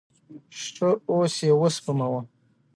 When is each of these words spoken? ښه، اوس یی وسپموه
ښه، 0.61 0.89
اوس 1.11 1.35
یی 1.45 1.51
وسپموه 1.61 2.21